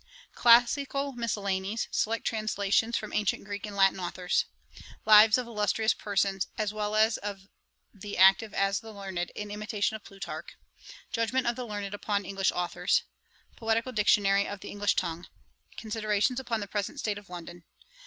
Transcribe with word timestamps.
'Classical 0.33 1.11
Miscellanies, 1.11 1.87
Select 1.91 2.25
Translations 2.25 2.97
from 2.97 3.13
ancient 3.13 3.43
Greek 3.43 3.67
and 3.67 3.75
Latin 3.75 3.99
authours. 3.99 4.45
'Lives 5.05 5.37
of 5.37 5.45
Illustrious 5.45 5.93
Persons, 5.93 6.47
as 6.57 6.73
well 6.73 6.95
of 6.95 7.47
the 7.93 8.17
active 8.17 8.51
as 8.51 8.79
the 8.79 8.91
learned, 8.91 9.29
in 9.35 9.51
imitation 9.51 9.95
of 9.95 10.03
Plutarch. 10.03 10.57
'Judgement 11.13 11.45
of 11.45 11.55
the 11.55 11.67
learned 11.67 11.93
upon 11.93 12.25
English 12.25 12.51
authours. 12.51 13.03
'Poetical 13.57 13.91
Dictionary 13.91 14.47
of 14.47 14.61
the 14.61 14.71
English 14.71 14.95
tongue. 14.95 15.27
'Considerations 15.77 16.39
upon 16.39 16.61
the 16.61 16.67
present 16.67 16.97
state 16.99 17.19
of 17.19 17.29
London. 17.29 17.63